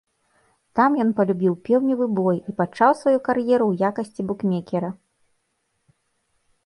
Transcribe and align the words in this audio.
Там 0.77 0.95
ён 1.03 1.09
палюбіў 1.17 1.53
пеўневы 1.67 2.07
бой 2.19 2.37
і 2.49 2.55
пачаў 2.61 2.91
сваю 3.03 3.17
кар'еру 3.29 3.65
ў 3.67 3.73
якасці 3.93 4.21
букмекера. 4.33 4.89